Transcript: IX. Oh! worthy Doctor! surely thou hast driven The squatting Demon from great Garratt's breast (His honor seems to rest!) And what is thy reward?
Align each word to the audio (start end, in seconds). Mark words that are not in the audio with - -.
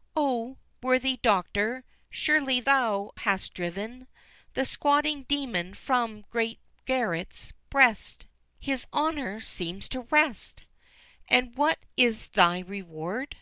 IX. 0.00 0.06
Oh! 0.16 0.56
worthy 0.82 1.18
Doctor! 1.18 1.84
surely 2.08 2.58
thou 2.58 3.12
hast 3.18 3.52
driven 3.52 4.06
The 4.54 4.64
squatting 4.64 5.24
Demon 5.24 5.74
from 5.74 6.24
great 6.30 6.58
Garratt's 6.86 7.52
breast 7.68 8.26
(His 8.58 8.86
honor 8.94 9.42
seems 9.42 9.90
to 9.90 10.06
rest!) 10.10 10.64
And 11.28 11.54
what 11.54 11.80
is 11.98 12.28
thy 12.28 12.60
reward? 12.60 13.36